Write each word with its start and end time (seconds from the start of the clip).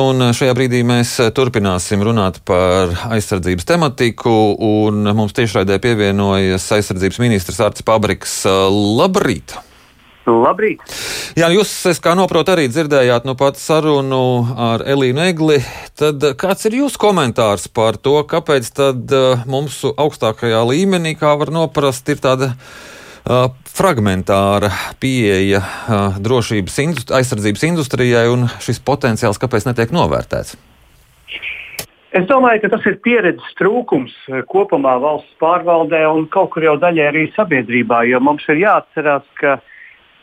Un 0.00 0.30
šajā 0.32 0.52
brīdī 0.56 0.78
mēs 0.86 1.16
turpināsim 1.36 2.00
runāt 2.06 2.38
par 2.48 2.94
aizsardzības 3.12 3.66
tematiku. 3.68 4.32
Mums 5.12 5.34
tiešraidē 5.36 5.76
pievienojas 5.82 6.64
aizsardzības 6.78 7.18
ministrs 7.20 7.60
Arts 7.60 7.84
Pabriks. 7.84 8.38
Labrīt! 8.46 9.52
Labrīt! 10.22 10.84
Jā, 11.34 11.48
jūs, 11.50 11.72
kā 12.00 12.14
noprotu, 12.14 12.54
arī 12.54 12.68
dzirdējāt 12.70 13.26
nu 13.26 13.34
pat 13.36 13.58
sarunu 13.58 14.22
ar 14.54 14.84
Elīnu 14.86 15.24
Egli. 15.26 15.58
Tad 15.98 16.22
kāds 16.38 16.68
ir 16.70 16.78
jūsu 16.78 17.00
komentārs 17.02 17.66
par 17.66 17.98
to, 17.98 18.20
kāpēc 18.30 18.70
tad 18.78 19.12
mums 19.50 19.82
augstākajā 19.90 20.62
līmenī, 20.70 21.16
kā 21.18 21.34
var 21.40 21.50
noprast, 21.52 22.06
ir 22.14 22.22
tāda 22.22 22.52
fragmentāra 23.72 24.72
pieeja 25.00 25.62
drošības 26.18 26.78
industri, 26.82 27.16
aizsardzības 27.20 27.64
industrijai 27.70 28.26
un 28.32 28.48
šis 28.62 28.82
potenciāls, 28.82 29.40
kāpēc 29.40 29.68
netiek 29.68 29.94
novērtēts? 29.94 30.56
Es 32.12 32.26
domāju, 32.28 32.60
ka 32.60 32.74
tas 32.74 32.86
ir 32.90 32.98
pieredzes 33.00 33.54
trūkums 33.56 34.12
kopumā 34.52 34.98
valsts 35.00 35.32
pārvaldē 35.40 36.02
un 36.10 36.26
kaut 36.32 36.50
kur 36.52 36.66
jau 36.66 36.74
daļai 36.76 37.06
arī 37.08 37.22
sabiedrībā, 37.32 38.02
jo 38.10 38.20
mums 38.20 38.44
ir 38.52 38.60
jāatcerās, 38.66 39.24
ka 39.40 39.56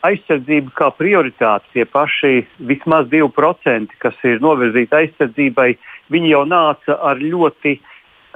aizsardzība 0.06 0.70
kā 0.78 0.90
prioritāte, 0.96 1.66
tie 1.74 1.84
paši 1.90 2.44
vismaz 2.68 3.10
2%, 3.10 3.96
kas 4.00 4.22
ir 4.28 4.38
novirzīti 4.44 4.96
aizsardzībai, 4.96 5.70
viņi 6.14 6.30
jau 6.30 6.44
nāca 6.48 6.96
ar 7.10 7.18
ļoti 7.20 7.74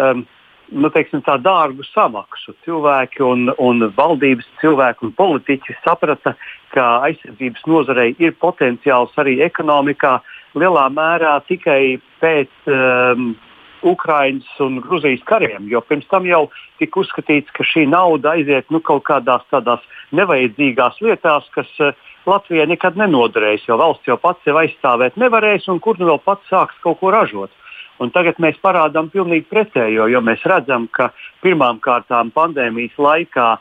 um, 0.02 0.24
nu, 0.72 0.90
teiksim, 0.92 1.22
tā 1.26 1.36
dārgu 1.42 1.84
samaksu. 1.90 2.54
Cilvēki 2.66 3.24
un, 3.26 3.48
un 3.62 3.88
valdības 3.96 4.46
cilvēki 4.62 5.08
un 5.08 5.14
politiķi 5.18 5.76
saprata, 5.84 6.34
ka 6.74 6.84
aizsardzības 7.08 7.66
nozarei 7.70 8.14
ir 8.22 8.36
potenciāls 8.42 9.14
arī 9.20 9.38
ekonomikā 9.46 10.18
lielā 10.58 10.86
mērā 10.94 11.36
tikai 11.48 11.98
pēc 12.22 12.70
um, 12.70 13.34
Ukraiņas 13.84 14.60
un 14.64 14.80
Gruzijas 14.80 15.22
kariem, 15.28 15.68
jo 15.68 15.82
pirms 15.84 16.08
tam 16.08 16.24
jau 16.26 16.46
tika 16.80 17.02
uzskatīts, 17.02 17.52
ka 17.52 17.66
šī 17.68 17.84
nauda 17.92 18.32
aiziet 18.32 18.70
nu, 18.72 18.80
kaut 18.80 19.04
kādās 19.10 19.44
tādās 19.52 19.84
nevajadzīgās 20.16 21.02
lietās, 21.04 21.50
kas 21.54 21.70
uh, 21.84 21.92
Latvijai 22.24 22.64
nekad 22.70 22.96
nenoderēs, 22.96 23.66
jo 23.68 23.76
valsts 23.76 24.08
jau 24.08 24.16
pats 24.20 24.40
sev 24.46 24.56
aizstāvēt 24.56 25.18
nevarēs, 25.20 25.68
un 25.68 25.82
kur 25.84 25.98
nu 26.00 26.08
vēl 26.08 26.22
pats 26.24 26.48
sāks 26.48 26.78
kaut 26.84 27.02
ko 27.02 27.12
ražot. 27.12 27.52
Un 28.02 28.10
tagad 28.14 28.40
mēs 28.42 28.58
parādām 28.62 29.10
pilnīgi 29.12 29.46
pretējo, 29.50 30.08
jo 30.10 30.20
mēs 30.24 30.42
redzam, 30.50 30.88
ka 30.90 31.12
pirmām 31.44 31.78
kārtām 31.84 32.32
pandēmijas 32.34 32.96
laikā 32.98 33.52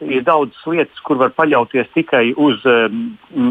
ir 0.00 0.22
daudzas 0.24 0.60
lietas, 0.66 1.00
kur 1.04 1.18
var 1.20 1.32
paļauties 1.36 1.90
tikai 1.92 2.30
uz 2.40 2.62
um, 2.68 3.02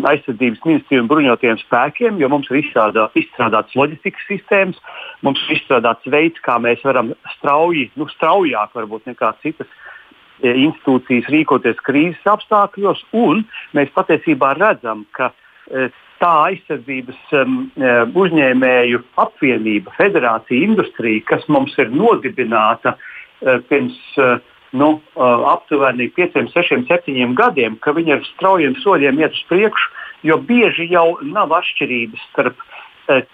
aizsardzības 0.10 0.64
ministriju 0.66 1.04
un 1.04 1.10
bruņotajiem 1.12 1.60
spēkiem, 1.62 2.18
jo 2.22 2.30
mums 2.32 2.50
ir 2.50 2.62
izstrādā, 2.64 3.06
izstrādāts 3.20 3.76
loģistikas 3.78 4.26
sistēmas, 4.32 4.80
mums 5.26 5.44
ir 5.46 5.60
izstrādāts 5.60 6.10
veids, 6.10 6.42
kā 6.46 6.58
mēs 6.62 6.82
varam 6.88 7.14
strauji, 7.36 7.90
nu, 8.00 8.10
straujāk 8.16 8.74
varbūt 8.80 9.12
nekā 9.12 9.34
citas 9.44 9.70
e, 9.70 10.56
institūcijas 10.66 11.30
rīkoties 11.36 11.84
krīzes 11.86 12.34
apstākļos, 12.34 13.06
un 13.20 13.46
mēs 13.78 13.94
patiesībā 13.94 14.56
redzam, 14.58 15.06
ka 15.14 15.30
e, 15.70 15.90
tā 16.20 16.32
aizsardzības 16.50 17.34
um, 17.40 17.58
um, 17.76 18.14
uzņēmēju 18.24 19.02
apvienība, 19.24 19.94
federācija, 19.98 20.68
industrija, 20.68 21.26
kas 21.32 21.46
mums 21.52 21.76
ir 21.82 21.92
nodibināta 21.94 22.96
uh, 22.96 23.60
pirms 23.72 23.98
uh, 24.20 24.38
nu, 24.72 24.92
uh, 25.16 25.48
aptuveni 25.54 26.10
5, 26.18 26.42
6, 26.56 26.84
7 26.90 27.36
gadiem, 27.40 27.80
ka 27.84 27.96
viņi 27.98 28.18
ar 28.18 28.28
straujiem 28.34 28.76
soļiem 28.84 29.24
iet 29.24 29.38
uz 29.38 29.46
priekšu, 29.52 29.96
jo 30.28 30.38
bieži 30.50 30.90
jau 30.92 31.08
nav 31.24 31.56
atšķirības 31.62 32.28
starp 32.34 32.60
uh, 32.60 32.79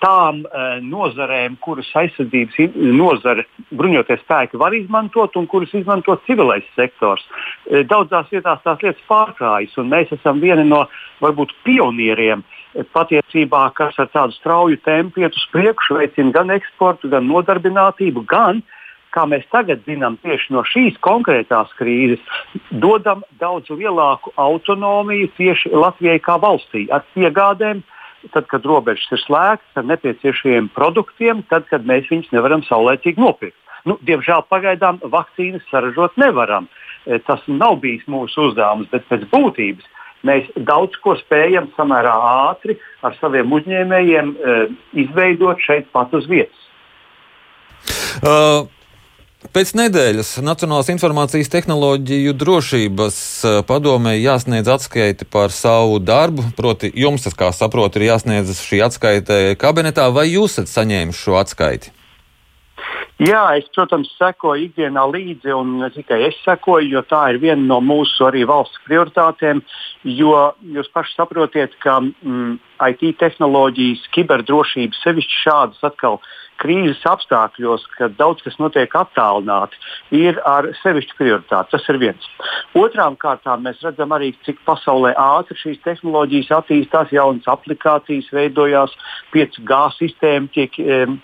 tām 0.04 0.44
uh, 0.46 0.78
nozarēm, 0.84 1.58
kuras 1.64 1.90
aizsardzības 2.00 2.76
nozare 2.96 3.44
bruņoties 3.76 4.22
spēki 4.24 4.60
var 4.62 4.76
izmantot 4.78 5.36
un 5.36 5.48
kuras 5.52 5.74
izmanto 5.76 6.16
civilais 6.28 6.68
sektors. 6.78 7.26
Uh, 7.28 7.84
daudzās 7.88 8.32
vietās 8.32 8.64
tās 8.64 8.84
lietas 8.86 9.04
pārklājas, 9.10 9.76
un 9.82 9.92
mēs 9.92 10.14
esam 10.16 10.40
vieni 10.44 10.68
no 10.70 10.86
varbūt 11.24 11.54
pionieriem 11.68 12.44
patiesībā, 12.96 13.70
kas 13.76 13.98
ar 14.02 14.10
tādu 14.12 14.36
strauju 14.36 14.80
tempu 14.84 15.24
iet 15.24 15.36
uz 15.36 15.46
priekšu, 15.54 16.00
veicina 16.00 16.34
gan 16.36 16.52
eksportu, 16.56 17.10
gan 17.12 17.28
nodarbinātību, 17.30 18.26
gan, 18.28 18.62
kā 19.16 19.24
mēs 19.30 19.46
tagad 19.54 19.84
zinām, 19.88 20.18
tieši 20.24 20.54
no 20.56 20.64
šīs 20.68 21.00
konkrētās 21.06 21.72
krīzes, 21.80 22.24
dodam 22.84 23.24
daudz 23.40 23.72
lielāku 23.72 24.34
autonomiju 24.36 25.32
tieši 25.38 25.72
Latvijai 25.76 26.20
kā 26.24 26.40
valstī 26.42 26.88
ar 26.92 27.06
piegādēm. 27.16 27.84
Tad, 28.34 28.48
kad 28.50 28.66
robežas 28.66 29.06
ir 29.14 29.22
slēgtas 29.22 29.80
ar 29.80 29.86
nepieciešamiem 29.92 30.72
produktiem, 30.76 31.44
tad, 31.52 31.68
kad 31.70 31.86
mēs 31.86 32.08
viņus 32.10 32.32
nevaram 32.34 32.64
saulēcīgi 32.66 33.22
nopirkt. 33.22 33.58
Nu, 33.86 34.00
diemžēl 34.02 34.48
pagaidām 34.50 34.98
vakcīnas 35.14 35.66
saražot 35.70 36.16
nevaram. 36.18 36.66
E, 37.06 37.20
tas 37.28 37.44
nav 37.46 37.78
bijis 37.84 38.06
mūsu 38.10 38.50
uzdevums, 38.50 38.90
bet 38.90 39.06
pēc 39.12 39.28
būtības 39.30 39.86
mēs 40.26 40.48
daudz 40.68 40.98
ko 41.06 41.14
spējam 41.20 41.70
samērā 41.76 42.14
ātri 42.50 42.80
ar 43.06 43.14
saviem 43.20 43.52
uzņēmējiem 43.54 44.32
uh, 44.34 44.64
izveidot 44.98 45.62
šeit 45.62 45.92
pat 45.94 46.16
uz 46.18 46.26
vietas. 46.32 46.64
Uh. 48.26 48.66
Pēc 49.54 49.74
nedēļas 49.78 50.30
Nacionālās 50.46 50.88
informācijas 50.94 51.52
tehnoloģiju 51.54 52.34
drošības 52.40 53.18
e, 53.18 53.52
padomē 53.68 54.16
jāsniedz 54.16 54.72
atskaiti 54.72 55.28
par 55.30 55.54
savu 55.54 56.00
darbu. 56.00 56.48
Proti, 56.58 56.90
jums, 56.96 57.28
kā 57.38 57.52
saprotu, 57.54 58.00
ir 58.00 58.08
jāsniedz 58.14 58.56
šī 58.64 58.82
atskaite 58.88 59.38
kabinetā, 59.62 60.08
vai 60.16 60.30
jūs 60.32 60.56
esat 60.56 60.72
saņēmuši 60.72 61.24
šo 61.28 61.38
atskaiti? 61.42 61.94
Jā, 63.22 63.44
es, 63.56 63.68
protams, 63.76 64.10
sekoju 64.20 64.66
ikdienā 64.66 65.06
līdzi, 65.08 65.54
un 65.56 65.78
ne 65.80 65.88
tikai 65.94 66.18
es 66.26 66.36
sekoju, 66.44 66.90
jo 66.98 67.04
tā 67.08 67.22
ir 67.32 67.40
viena 67.44 67.62
no 67.64 67.78
mūsu 67.80 68.26
arī 68.28 68.44
valsts 68.48 68.82
prioritātēm. 68.88 69.62
Jo 70.06 70.50
jūs 70.76 70.90
paši 70.94 71.16
saprotiet, 71.16 71.78
ka 71.84 72.02
mm, 72.04 72.58
IT 72.84 73.18
tehnoloģijas, 73.22 74.08
kiberdrošības, 74.16 75.04
sevišķi 75.06 75.44
šādas 75.46 75.86
atkal 75.88 76.20
krīzes 76.62 77.02
apstākļos, 77.10 77.84
kad 77.98 78.16
daudz 78.20 78.44
kas 78.46 78.58
notiek 78.62 78.94
attālināti, 78.96 79.78
ir 80.16 80.40
ar 80.48 80.68
sevišķu 80.82 81.18
prioritāti. 81.20 81.74
Tas 81.74 81.90
ir 81.92 82.00
viens. 82.02 82.30
Otrām 82.80 83.18
kārtām 83.20 83.66
mēs 83.66 83.82
redzam 83.84 84.14
arī, 84.16 84.32
cik 84.48 84.62
pasaulē 84.68 85.14
ātri 85.20 85.58
šīs 85.60 85.82
tehnoloģijas 85.86 86.54
attīstās, 86.60 87.12
jaunas 87.16 87.50
aplikācijas 87.52 88.32
veidojās, 88.36 88.96
5G 89.36 89.82
sistēma 89.98 90.52
tiek, 90.56 90.80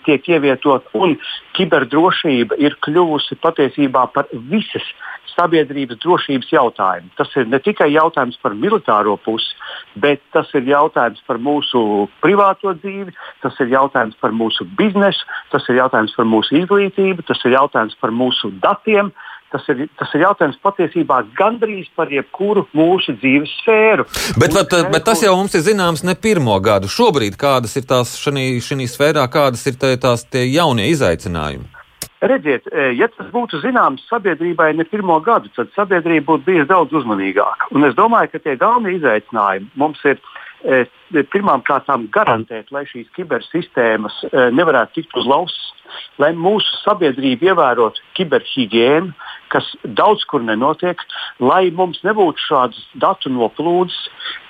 tiek 0.06 0.28
ievietota 0.34 0.92
un 0.98 1.16
kiberdrošība 1.56 2.60
ir 2.60 2.76
kļuvusi 2.84 3.40
patiesībā 3.42 4.06
par 4.12 4.28
visas 4.52 4.86
sabiedrības 5.32 6.00
drošības 6.02 6.50
jautājumu. 6.52 7.12
Tas 7.16 7.30
ir 7.40 7.48
ne 7.48 7.60
tikai 7.62 7.88
jautājums 7.94 8.38
par 8.42 8.56
militāro 8.58 9.16
pusi, 9.24 9.54
bet 9.96 10.20
tas 10.36 10.50
ir 10.58 10.68
jautājums 10.68 11.22
par 11.26 11.40
mūsu 11.42 12.06
privāto 12.22 12.74
dzīvi, 12.78 13.12
tas 13.42 13.58
ir 13.62 13.72
jautājums 13.74 14.16
par 14.22 14.34
mūsu 14.36 14.66
biznesu, 14.78 15.26
tas 15.52 15.66
ir 15.70 15.82
jautājums 15.82 16.14
par 16.16 16.28
mūsu 16.28 16.62
izglītību, 16.62 17.26
tas 17.28 17.42
ir 17.46 17.58
jautājums 17.58 17.98
par 18.00 18.14
mūsu 18.14 18.54
datiem. 18.62 19.12
Tas 19.52 19.66
ir, 19.68 19.82
tas 20.00 20.08
ir 20.16 20.22
jautājums 20.24 20.56
patiesībā 20.64 21.18
gandrīz 21.36 21.90
par 21.92 22.08
jebkuru 22.08 22.62
mūsu 22.72 23.12
dzīves 23.18 23.50
sfēru. 23.58 24.06
Bet, 24.40 24.54
bet, 24.56 24.72
bet 24.94 25.04
tas 25.04 25.20
jau 25.20 25.34
mums 25.36 25.52
ir 25.58 25.66
zināms 25.66 26.06
ne 26.08 26.14
pirmo 26.16 26.56
gadu. 26.64 26.88
Šobrīd 26.88 27.36
kādas 27.36 27.76
ir 27.76 27.84
tās 27.84 28.14
šajā 28.16 28.88
sfērā, 28.88 29.26
kādas 29.28 29.66
ir 29.68 29.76
tās 29.76 30.24
jaunie 30.32 30.88
izaicinājumi? 30.94 31.68
Redziet, 32.22 32.68
e, 32.70 32.92
ja 32.94 33.08
tas 33.10 33.26
būtu 33.34 33.58
zināms 33.64 34.04
sabiedrībai 34.06 34.68
ne 34.78 34.84
pirmo 34.86 35.16
gadu, 35.26 35.50
tad 35.56 35.72
sabiedrība 35.74 36.28
būtu 36.28 36.46
bijusi 36.46 36.68
daudz 36.70 36.94
uzmanīgāka. 36.94 37.66
Un 37.74 37.82
es 37.88 37.96
domāju, 37.98 38.30
ka 38.30 38.40
tie 38.44 38.54
galvenie 38.60 39.00
izaicinājumi 39.00 39.66
mums 39.82 39.98
ir 40.06 40.14
e, 40.14 40.22
pirmām 41.32 41.62
kārtām 41.66 42.06
garantēt, 42.14 42.70
lai 42.74 42.84
šīs 42.88 43.10
kibersistēmas 43.16 44.14
e, 44.28 44.48
nevarētu 44.54 45.00
tikt 45.00 45.16
uzlauztas, 45.18 45.72
lai 46.22 46.32
mūsu 46.38 46.78
sabiedrība 46.82 47.50
ievērotu 47.50 48.02
kiberhigiēnu, 48.16 49.12
kas 49.52 49.66
daudz 49.84 50.24
kur 50.30 50.44
nenotiek, 50.44 51.00
lai 51.42 51.66
mums 51.74 52.00
nebūtu 52.06 52.46
šādas 52.46 52.80
datu 53.02 53.32
noplūdes, 53.32 53.98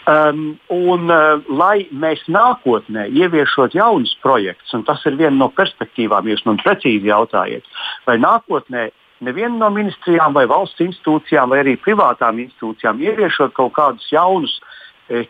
um, 0.07 0.53
un 0.71 1.11
uh, 1.11 1.43
lai 1.51 1.89
mēs 1.91 2.23
nākotnē 2.31 3.09
ieviešot 3.11 3.75
jaunus 3.75 4.15
projektus, 4.23 4.71
un 4.77 4.87
tas 4.87 5.03
ir 5.09 5.19
viena 5.19 5.35
no 5.41 5.51
perspektīvām, 5.57 6.31
jūs 6.31 6.45
man 6.47 6.61
precīzi 6.63 7.11
jautājiet, 7.11 7.67
vai 8.07 8.21
nākotnē 8.23 8.91
neviena 9.23 9.57
no 9.59 9.71
ministrijām 9.75 10.35
vai 10.37 10.45
valsts 10.51 10.83
institūcijām 10.83 11.53
vai 11.53 11.63
arī 11.63 11.77
privātām 11.81 12.41
institūcijām 12.43 13.03
ieviešot 13.03 13.55
kaut 13.59 13.75
kādus 13.79 14.09
jaunus 14.13 14.55
e, 14.59 14.63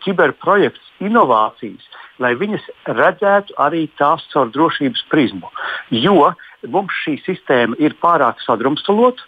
kiberprojektus, 0.03 0.91
inovācijas, 1.03 1.83
lai 2.23 2.33
viņas 2.39 2.69
redzētu 2.87 3.57
arī 3.61 3.87
tās 3.99 4.23
caur 4.33 4.51
drošības 4.53 5.05
prizmu. 5.11 5.49
Jo 5.91 6.31
mums 6.71 6.95
šī 7.03 7.17
sistēma 7.25 7.75
ir 7.83 7.97
pārāk 8.01 8.39
sadrumstalota, 8.45 9.25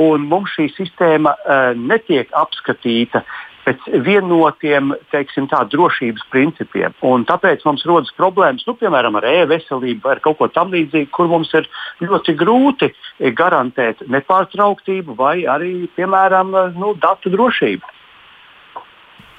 un 0.00 0.24
mums 0.30 0.54
šī 0.56 0.70
sistēma 0.76 1.34
uh, 1.36 1.70
netiek 1.76 2.32
apskatīta 2.36 3.24
pēc 3.68 3.84
vienotiem 4.04 4.94
teiksim, 5.12 5.48
tā, 5.50 5.60
drošības 5.68 6.24
principiem. 6.32 6.94
Un 7.04 7.26
tāpēc 7.28 7.66
mums 7.68 7.84
rodas 7.88 8.14
problēmas, 8.16 8.64
nu, 8.64 8.72
piemēram, 8.80 9.18
ar 9.20 9.26
e-veselību 9.28 10.08
vai 10.08 10.16
kaut 10.24 10.38
ko 10.38 10.48
tamlīdzīgu, 10.54 11.10
kur 11.12 11.28
mums 11.28 11.52
ir 11.58 11.68
ļoti 12.00 12.32
grūti 12.38 12.88
garantēt 13.36 14.00
nepārtrauktību 14.08 15.18
vai 15.18 15.42
arī, 15.44 15.74
piemēram, 15.98 16.56
nu, 16.80 16.94
datu 17.02 17.34
drošību. 17.34 17.92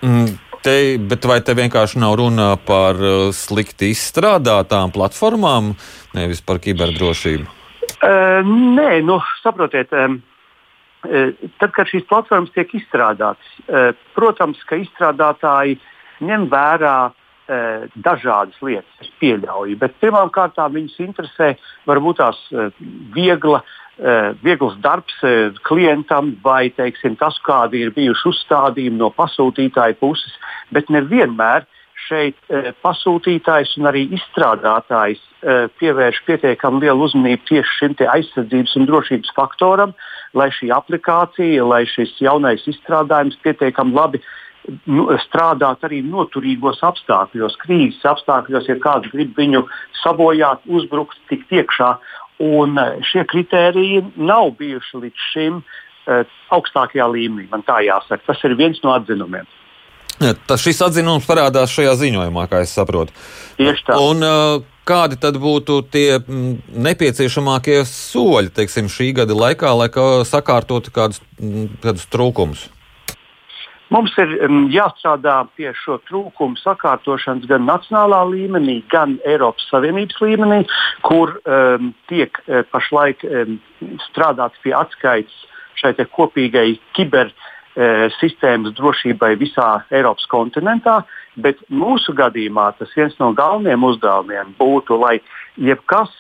Mm. 0.06 0.38
Te, 0.66 0.98
bet 1.00 1.24
vai 1.24 1.40
te 1.46 1.56
vienkārši 1.56 2.02
nav 2.04 2.18
runa 2.20 2.50
par 2.68 2.98
uh, 3.00 3.30
slikti 3.36 3.94
izstrādātām 3.94 4.92
platformām, 4.92 5.72
nevis 6.18 6.42
par 6.44 6.60
kiberdrošību? 6.64 7.48
Uh, 8.04 8.44
nē, 8.76 9.00
nu, 9.08 9.20
saprotiet, 9.40 9.94
um, 9.96 10.20
tad, 11.04 11.72
kad 11.76 11.88
šīs 11.88 12.04
platformas 12.10 12.52
tiek 12.56 12.76
izstrādātas, 12.76 13.56
uh, 13.70 13.94
protams, 14.18 14.60
ka 14.68 14.82
izstrādātāji 14.84 15.80
ņem 16.28 16.50
vērā 16.52 16.96
uh, 17.08 17.88
dažādas 17.96 18.60
lietas, 18.60 18.92
es 19.00 19.12
pieļauju, 19.24 19.80
bet 19.80 19.96
pirmkārt 20.04 20.60
viņus 20.60 21.00
interesē 21.08 21.54
varbūt 21.88 22.20
tās 22.20 22.44
uh, 22.52 22.68
viegla 23.16 23.64
uh, 23.64 23.78
viegls 24.44 24.78
darbs 24.84 25.16
eh, 25.24 25.52
klientam 25.68 26.34
vai 26.44 26.70
teiksim, 26.76 27.18
tas, 27.20 27.40
kādi 27.44 27.84
ir 27.84 27.92
bijuši 27.96 28.30
uzstādījumi 28.32 29.02
no 29.02 29.12
pasūtītāja 29.16 29.98
puses, 30.00 30.32
bet 30.72 30.92
nevienmēr 30.94 31.68
šeit 32.08 32.38
eh, 32.48 32.72
pasūtītājs 32.86 33.76
un 33.80 33.90
arī 33.92 34.08
izstrādātājs 34.18 35.26
pievērš 35.80 36.18
pietiekami 36.28 36.82
lielu 36.84 37.06
uzmanību 37.06 37.46
tieši 37.48 37.76
šim 37.78 37.94
aizsardzības 38.12 38.74
un 38.76 38.88
drošības 38.90 39.30
faktoram, 39.38 39.94
lai 40.36 40.50
šī 40.52 40.68
aplikācija, 40.76 41.64
lai 41.64 41.86
šis 41.88 42.12
jaunais 42.20 42.66
izstrādājums 42.68 43.38
pietiekami 43.46 43.96
labi 43.96 44.20
nu, 44.90 45.08
strādāt 45.24 45.84
arī 45.88 46.02
noturīgos 46.06 46.82
apstākļos, 46.86 47.58
krīzes 47.64 48.06
apstākļos, 48.12 48.68
ja 48.70 48.78
kāds 48.84 49.10
grib 49.14 49.36
viņu 49.38 49.66
sabojāt, 50.04 50.66
uzbrukt, 50.68 51.20
tikt 51.32 51.52
iekšā. 51.56 51.96
Un 52.40 52.78
eh, 52.80 53.00
šie 53.12 53.26
kriteriji 53.28 54.04
nav 54.16 54.54
bijuši 54.60 55.04
līdz 55.04 55.24
šim 55.34 55.60
uh, 55.60 56.38
augstākajā 56.56 57.08
līmenī. 57.12 57.50
Man 57.52 57.66
tā 57.68 57.82
jāsaka. 57.84 58.24
Tas 58.32 58.44
ir 58.48 58.56
viens 58.60 58.80
no 58.84 58.94
atzinumiem. 58.96 59.48
Ja, 60.20 60.34
tas 60.48 60.64
šis 60.64 60.82
atzinums 60.84 61.28
parādās 61.28 61.72
šajā 61.72 61.94
ziņojumā, 62.00 62.48
kā 62.52 62.64
es 62.66 62.74
saprotu. 62.76 63.16
Tieši 63.60 63.86
tā. 63.88 64.00
Un, 64.04 64.24
uh, 64.24 64.80
kādi 64.90 65.20
tad 65.22 65.38
būtu 65.40 65.82
tie 65.94 66.18
mm, 66.18 66.74
nepieciešamākie 66.88 67.82
soļi 67.88 68.52
teiksim, 68.56 68.90
šī 68.92 69.12
gada 69.22 69.38
laikā, 69.38 69.72
lai 69.78 69.90
sakārtotu 70.28 70.96
kādus, 70.96 71.22
mm, 71.40 71.80
kādus 71.84 72.08
trūkumus? 72.12 72.68
Mums 73.90 74.14
ir 74.22 74.36
um, 74.46 74.68
jāstrādā 74.70 75.40
pie 75.58 75.72
šo 75.82 75.98
trūkumu 76.06 76.60
sakārtošanas 76.62 77.48
gan 77.50 77.66
nacionālā 77.66 78.22
līmenī, 78.30 78.80
gan 78.92 79.18
Eiropas 79.26 79.66
Savienības 79.72 80.20
līmenī, 80.22 80.60
kur 81.06 81.34
um, 81.40 81.90
tiek 82.12 82.38
uh, 82.46 82.62
pašlaik 82.70 83.26
um, 83.26 83.58
strādāts 84.06 84.62
pie 84.62 84.76
atskaites 84.78 85.34
šai 85.82 85.96
kopīgai 86.14 86.68
kibersistēmas 86.94 88.76
uh, 88.76 88.78
drošībai 88.78 89.34
visā 89.42 89.72
Eiropas 89.90 90.30
kontinentā. 90.30 91.00
Bet 91.42 91.58
mūsu 91.74 92.14
gadījumā 92.14 92.70
tas 92.78 92.94
viens 92.94 93.18
no 93.18 93.34
galvenajiem 93.34 93.90
uzdevumiem 93.90 94.54
būtu, 94.62 95.02
lai 95.02 95.18
jebkas, 95.58 96.14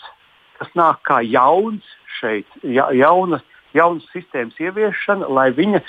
kas 0.58 0.74
nāk 0.80 1.04
kā 1.06 1.22
jauns 1.22 1.86
šeit, 2.18 2.50
ja, 2.64 2.90
jauna, 2.98 3.44
jaunas 3.78 4.10
sistēmas 4.16 4.58
ieviešana, 4.58 5.30
lai 5.30 5.52
viņa 5.54 5.84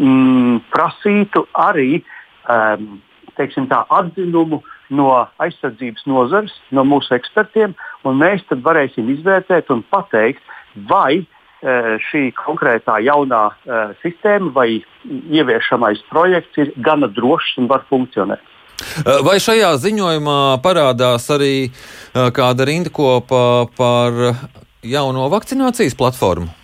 mm, 0.00 0.60
prasītu 0.72 1.44
arī 1.58 2.00
um, 2.48 3.00
tā, 3.36 3.80
atzinumu 3.88 4.60
no 4.90 5.10
aizsardzības 5.42 6.06
nozares, 6.10 6.54
no 6.74 6.84
mūsu 6.84 7.14
ekspertiem, 7.14 7.76
un 8.04 8.18
mēs 8.20 8.42
tad 8.48 8.64
varēsim 8.64 9.10
izvērtēt 9.14 9.70
un 9.70 9.84
pateikt, 9.92 10.42
vai 10.90 11.22
uh, 11.22 11.96
šī 12.10 12.30
konkrētā 12.38 12.98
jaunā 13.06 13.44
uh, 13.50 13.92
sistēma 14.02 14.52
vai 14.56 14.68
ieviešamais 15.06 16.02
projekts 16.10 16.62
ir 16.62 16.72
gana 16.76 17.10
drošs 17.10 17.58
un 17.62 17.70
var 17.70 17.86
funkcionēt. 17.90 18.42
Uh, 19.04 19.20
vai 19.26 19.36
šajā 19.42 19.74
ziņojumā 19.82 20.40
parādās 20.64 21.28
arī 21.30 21.68
uh, 21.68 22.30
kāda 22.34 22.66
rindakopa 22.66 23.42
par 23.76 24.24
jauno 24.82 25.28
vakcinācijas 25.30 25.98
platformu? 25.98 26.59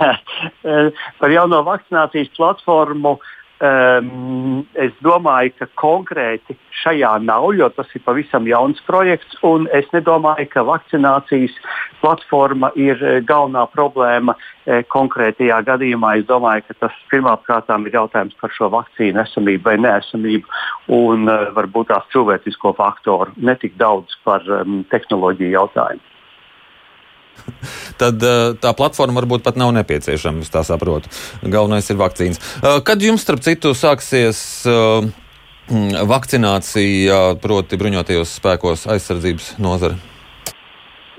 par 1.20 1.34
jauno 1.34 1.62
vakcinācijas 1.66 2.34
platformu. 2.36 3.18
Um, 3.64 4.64
es 4.74 4.90
domāju, 5.06 5.52
ka 5.56 5.68
konkrēti 5.78 6.56
šajā 6.82 7.12
nav, 7.22 7.46
jo 7.56 7.68
tas 7.72 7.88
ir 7.94 8.02
pavisam 8.04 8.48
jauns 8.50 8.80
projekts. 8.84 9.38
Es 9.72 9.86
nedomāju, 9.94 10.48
ka 10.50 10.64
vakcinācijas 10.66 11.54
platforma 12.02 12.72
ir 12.76 12.98
eh, 13.00 13.20
galvenā 13.24 13.62
problēma 13.72 14.34
e, 14.34 14.82
konkrētajā 14.92 15.60
gadījumā. 15.68 16.16
Es 16.18 16.26
domāju, 16.28 16.66
ka 16.68 16.76
tas 16.82 16.98
pirmkārt 17.12 17.70
ir 17.86 17.94
jautājums 17.94 18.36
par 18.40 18.52
šo 18.52 18.68
vakcīnu 18.74 19.22
esamību 19.22 19.70
vai 19.70 19.76
neesamību 19.86 20.98
un 20.98 21.30
e, 21.30 21.38
varbūt 21.56 21.92
tās 21.94 22.10
cilvēcisko 22.12 22.74
faktoru, 22.76 23.32
ne 23.36 23.54
tik 23.60 23.78
daudz 23.80 24.18
par 24.26 24.44
um, 24.50 24.82
tehnoloģiju 24.92 25.54
jautājumu. 25.54 26.13
tad 28.00 28.22
uh, 28.22 28.54
tā 28.60 28.72
platforma 28.76 29.20
varbūt 29.22 29.44
pat 29.44 29.58
nav 29.60 29.72
nepieciešama. 29.76 30.44
Es 30.44 30.52
tā 30.52 30.64
saprotu. 30.66 31.10
Galvenais 31.42 31.90
ir 31.90 32.00
vakcīnas. 32.00 32.40
Uh, 32.60 32.80
kad 32.86 33.02
jums, 33.02 33.24
starp 33.24 33.44
citu, 33.44 33.74
sāksies 33.78 34.40
uh, 34.70 35.06
vakcinācija, 36.14 37.20
proti, 37.42 37.78
bruņotajos 37.80 38.34
spēkos 38.40 38.88
aizsardzības 38.92 39.54
nozare? 39.62 39.96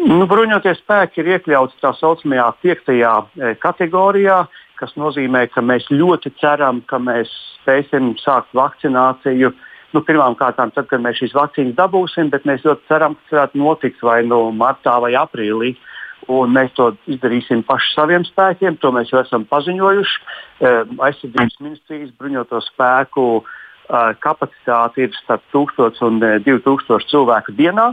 Nu, 0.06 0.28
bruņoties 0.30 0.84
spēki 0.84 1.24
ir 1.24 1.32
iekļauts 1.36 1.80
tā 1.82 1.90
saucamajā 1.98 2.52
piektajā 2.62 3.14
kategorijā, 3.64 4.44
kas 4.78 4.94
nozīmē, 5.00 5.48
ka 5.50 5.64
mēs 5.66 5.88
ļoti 5.90 6.36
ceram, 6.42 6.84
ka 6.86 7.00
mēs 7.02 7.32
spēsim 7.56 8.12
sākt 8.22 8.54
vakcināciju 8.54 9.50
nu, 9.96 10.04
pirmkārt, 10.04 10.60
tad, 10.60 10.86
kad 10.92 11.02
mēs 11.02 11.24
šīs 11.24 11.34
vakcīnas 11.34 11.78
dabūsim, 11.80 12.30
bet 12.30 12.46
mēs 12.46 12.68
ļoti 12.68 12.86
ceram, 12.92 13.16
ka 13.16 13.24
tas 13.24 13.38
varētu 13.38 13.62
notikt 13.64 14.06
vai 14.06 14.20
nu 14.28 14.42
martā 14.54 15.00
vai 15.02 15.16
aprīlī. 15.18 15.74
Uh, 15.74 15.95
un 16.32 16.54
mēs 16.56 16.74
to 16.78 16.92
izdarīsim 17.12 17.64
paši 17.68 17.94
saviem 17.96 18.26
spēkiem. 18.28 18.80
To 18.82 18.92
mēs 18.96 19.12
jau 19.14 19.22
esam 19.22 19.46
paziņojuši. 19.50 20.22
Ehm, 20.66 20.96
aizsardzības 21.08 21.60
ministrijas 21.62 22.16
bruņoto 22.20 22.62
spēku 22.72 23.28
kapacitāte 23.86 25.04
ir 25.04 25.12
starp 25.14 25.44
1000 25.54 26.00
un 26.08 26.16
2000 26.42 27.06
cilvēku 27.12 27.54
dienā. 27.54 27.92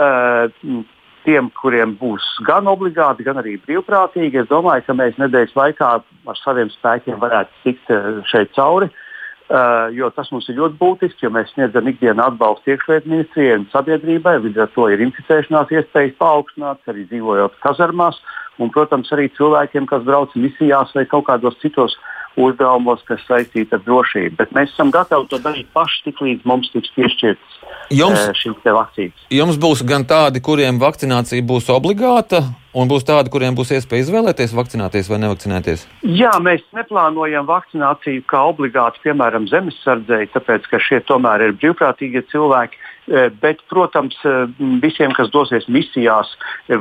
Ehm, 0.00 0.86
tiem, 1.26 1.50
kuriem 1.60 1.98
būs 2.00 2.24
gan 2.46 2.70
obligāti, 2.70 3.26
gan 3.26 3.36
arī 3.36 3.58
brīvprātīgi, 3.60 4.40
es 4.40 4.48
domāju, 4.48 4.86
ka 4.86 4.96
mēs 4.96 5.18
nedēļas 5.20 5.52
laikā 5.58 5.90
ar 6.00 6.40
saviem 6.40 6.70
spēkiem 6.72 7.20
varētu 7.20 7.52
tikt 7.66 7.92
šeit 8.30 8.54
cauri. 8.56 8.88
Uh, 8.88 9.04
Uh, 9.48 9.88
jo 9.96 10.10
tas 10.12 10.28
mums 10.28 10.44
ir 10.52 10.58
ļoti 10.58 10.76
būtiski, 10.76 11.24
jo 11.24 11.30
mēs 11.32 11.48
sniedzam 11.54 11.86
ikdienas 11.88 12.34
atbalstu 12.34 12.74
iekšlietu 12.74 13.08
ministrijai 13.08 13.54
un 13.56 13.62
sabiedrībai. 13.72 14.34
Līdz 14.44 14.60
ar 14.60 14.68
to 14.74 14.90
ir 14.92 15.00
inficēšanās 15.06 15.72
iespējas 15.72 16.18
paaugstināts 16.20 16.92
arī 16.92 17.06
dzīvojot 17.08 17.56
kazarmās, 17.64 18.18
un, 18.60 18.68
protams, 18.74 19.08
arī 19.16 19.30
cilvēkiem, 19.38 19.88
kas 19.88 20.04
brauc 20.04 20.34
misijās 20.36 20.92
vai 20.92 21.06
kaut 21.08 21.24
kādos 21.30 21.56
citos 21.62 21.96
uzdevumos, 22.38 23.02
kas 23.08 23.24
saistīti 23.28 23.74
ar 23.76 23.82
drošību. 23.86 24.36
Bet 24.38 24.54
mēs 24.56 24.72
esam 24.74 24.92
gatavi 24.94 25.28
to 25.30 25.40
darīt 25.42 25.70
paši, 25.74 26.04
tik 26.08 26.22
līdz 26.24 26.48
mums 26.48 26.70
tiks 26.74 26.94
piešķirtas 26.96 27.58
jums, 27.94 28.24
šīs 28.38 28.64
vakcīnas. 28.64 29.26
Jums 29.32 29.58
būs 29.60 29.82
gan 29.88 30.04
tādi, 30.08 30.42
kuriem 30.44 30.80
vakcinācija 30.80 31.44
būs 31.46 31.68
obligāta, 31.72 32.42
un 32.76 32.90
būs 32.90 33.06
tādi, 33.08 33.32
kuriem 33.32 33.56
būs 33.58 33.72
iespēja 33.76 34.06
izvēlēties, 34.06 34.54
vakcinēties 34.56 35.10
vai 35.10 35.20
nevakcinēties? 35.24 35.86
Jā, 36.18 36.34
mēs 36.44 36.64
neplānojam 36.76 37.48
vakcināciju 37.48 38.24
kā 38.30 38.44
obligātu, 38.52 39.02
piemēram, 39.06 39.48
zemesardzēji, 39.50 40.32
tāpēc 40.36 40.68
ka 40.70 40.82
šie 40.82 41.02
tomēr 41.08 41.48
ir 41.48 41.56
brīvprātīgie 41.60 42.24
cilvēki. 42.32 42.80
Eh, 43.08 43.30
bet, 43.40 43.62
protams, 43.68 44.16
eh, 44.24 44.44
visiem, 44.82 45.14
kas 45.16 45.30
dosies 45.32 45.64
misijās 45.72 46.28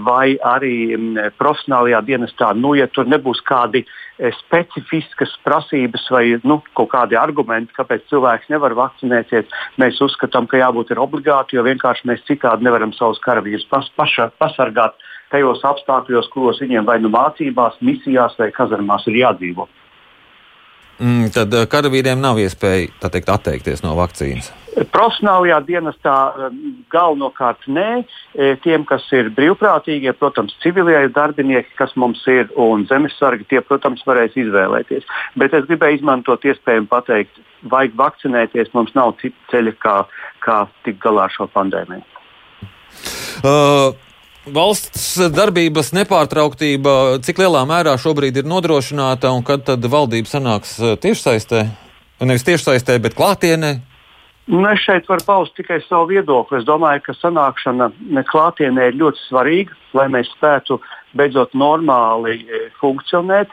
vai 0.04 0.36
arī 0.44 0.92
mm, 0.98 1.38
profesionālajā 1.40 2.02
dienestā, 2.04 2.50
nu, 2.52 2.74
ja 2.76 2.90
tur 2.92 3.08
nebūs 3.08 3.40
kādi 3.48 3.86
eh, 3.86 4.36
specifiskas 4.36 5.38
prasības 5.48 6.10
vai 6.12 6.26
nu, 6.44 6.60
kaut 6.76 6.92
kādi 6.92 7.16
argumenti, 7.16 7.72
kāpēc 7.80 8.10
cilvēks 8.12 8.52
nevar 8.52 8.76
vakcinēties, 8.76 9.56
mēs 9.80 10.04
uzskatām, 10.04 10.52
ka 10.52 10.60
jābūt 10.60 10.92
obligāti, 11.00 11.56
jo 11.56 11.64
vienkārši 11.64 12.12
mēs 12.12 12.28
citādi 12.28 12.68
nevaram 12.68 12.92
savus 12.98 13.24
karavīrus 13.24 13.64
pas, 13.72 13.88
paša, 13.96 14.28
pasargāt 14.36 15.00
tajos 15.32 15.64
apstākļos, 15.64 16.28
kuros 16.36 16.60
viņiem 16.60 16.92
vai 16.92 17.00
nu 17.00 17.14
mācībās, 17.14 17.80
misijās 17.80 18.36
vai 18.36 18.52
kazarmās 18.52 19.08
ir 19.08 19.22
jādzīvot. 19.24 19.72
Mm, 20.98 21.30
tad 21.30 21.54
karavīriem 21.70 22.22
nav 22.22 22.40
iespēja 22.42 22.88
teikt, 23.12 23.30
atteikties 23.30 23.84
no 23.84 23.94
vakcīnas. 24.00 24.50
Profesionālajā 24.94 25.58
dienestā 25.66 26.14
galvenokārt 26.94 27.66
nē. 27.70 28.04
Tiem, 28.64 28.86
kas 28.90 29.06
ir 29.14 29.30
brīvprātīgie, 29.38 30.14
protams, 30.18 30.56
civilie 30.62 31.00
darbinieki, 31.14 31.74
kas 31.78 31.94
mums 31.98 32.22
ir, 32.30 32.50
un 32.62 32.86
zemesargi, 32.90 33.48
tie, 33.50 33.62
protams, 33.66 34.04
varēs 34.10 34.38
izvēlēties. 34.38 35.06
Bet 35.38 35.54
es 35.58 35.66
gribēju 35.70 36.02
izmantot 36.02 36.46
iespēju 36.46 36.86
pateikt, 36.90 37.42
vajag 37.70 37.98
vakcinēties, 37.98 38.74
mums 38.78 38.94
nav 38.98 39.16
cita 39.22 39.54
ceļa, 39.54 39.78
kā, 39.82 39.96
kā 40.46 40.60
tikt 40.86 41.02
galā 41.06 41.26
ar 41.26 41.38
šo 41.38 41.50
pandēmiju. 41.54 42.06
Uh. 43.46 44.07
Valsts 44.54 45.18
darbības 45.34 45.92
nepārtrauktība, 45.98 47.20
cik 47.26 47.42
lielā 47.42 47.66
mērā 47.68 47.98
šobrīd 48.00 48.40
ir 48.40 48.48
nodrošināta 48.48 49.34
un 49.36 49.44
kad 49.48 49.66
tad 49.68 49.84
valdība 49.84 50.30
sanāks 50.32 50.78
tiešsaistē? 51.04 51.66
Nevis 52.24 52.48
tiešsaistē, 52.48 52.96
bet 53.04 53.18
klātienē, 53.18 53.76
Nu, 54.48 54.64
es 54.72 54.80
šeit 54.80 55.10
varu 55.12 55.26
paust 55.28 55.58
tikai 55.60 55.82
savu 55.84 56.14
viedokli. 56.14 56.62
Es 56.62 56.68
domāju, 56.68 57.02
ka 57.04 57.16
sanākšana 57.18 57.90
klātienē 58.30 58.86
ir 58.90 59.00
ļoti 59.02 59.20
svarīga, 59.26 59.76
lai 59.98 60.06
mēs 60.14 60.30
spētu 60.38 60.80
beidzot 61.20 61.52
normāli 61.52 62.38
e, 62.40 62.62
funkcionēt. 62.80 63.52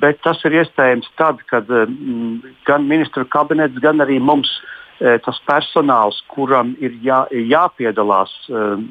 Bet 0.00 0.20
tas 0.24 0.40
ir 0.44 0.58
iespējams 0.60 1.08
tad, 1.16 1.40
kad 1.48 1.68
mm, 1.68 2.52
gan 2.68 2.84
ministru 2.88 3.24
kabinets, 3.32 3.80
gan 3.80 4.04
arī 4.04 4.18
mums 4.20 4.50
e, 4.52 4.60
tas 4.98 5.38
personāls, 5.48 6.20
kuram 6.30 6.74
ir 6.78 6.94
jā, 7.02 7.24
jāpiedalās 7.32 8.32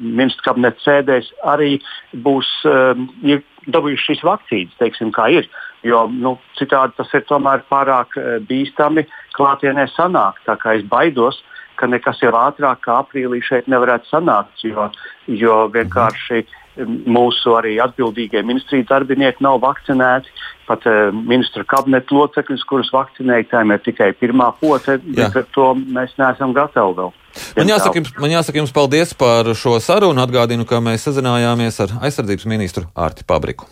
ministru 0.00 0.50
kabineta 0.50 0.82
sēdēs, 0.84 1.30
arī 1.48 1.78
būs 2.26 2.50
dabūjuši 2.64 4.04
šīs 4.10 4.24
vakcīnas, 4.28 4.76
teiksim, 4.80 5.14
kā 5.16 5.30
ir. 5.32 5.48
Jo 5.84 6.04
nu, 6.12 6.36
citādi 6.58 6.96
tas 6.98 7.10
ir 7.16 7.24
tomēr 7.28 7.64
pārāk 7.72 8.16
bīstami 8.48 9.06
klātienē 9.36 9.86
sanākt. 9.92 10.44
Tā 10.48 10.56
kā 10.60 10.76
es 10.78 10.84
baidos, 10.88 11.40
ka 11.76 11.88
nekas 11.90 12.20
jau 12.22 12.32
ātrāk 12.38 12.84
kā 12.86 13.00
aprīlī 13.02 13.40
šeit 13.44 13.68
nevarētu 13.70 14.08
sanākt, 14.12 14.62
jo, 14.64 14.88
jo 15.26 15.56
vienkārši 15.74 16.44
mūsu 16.76 17.54
arī 17.58 17.76
atbildīgie 17.82 18.42
ministriju 18.46 18.86
darbinieki 18.88 19.44
nav 19.44 19.60
vakcinēti. 19.64 20.32
Pat 20.64 20.86
uh, 20.88 21.10
ministra 21.12 21.60
kabineta 21.68 22.16
locekļus, 22.16 22.64
kurus 22.68 22.88
vakcinēja, 22.94 23.50
tām 23.50 23.74
ir 23.74 23.82
tikai 23.84 24.14
pirmā 24.16 24.48
pote, 24.60 24.96
bet 25.04 25.36
ar 25.36 25.46
to 25.52 25.70
mēs 25.76 26.16
neesam 26.20 26.56
gatavi 26.56 26.96
vēl. 27.02 27.12
Man 27.58 27.72
jāsaka, 27.74 28.00
jums, 28.00 28.12
man 28.22 28.32
jāsaka 28.32 28.62
jums 28.62 28.74
paldies 28.74 29.14
par 29.18 29.52
šo 29.58 29.76
sarunu. 29.82 30.24
Atgādinu, 30.24 30.64
ka 30.68 30.80
mēs 30.80 31.04
sazinājāmies 31.10 31.82
ar 31.84 31.96
aizsardzības 32.08 32.48
ministru 32.48 32.88
Ārti 32.96 33.26
Pabriku. 33.28 33.68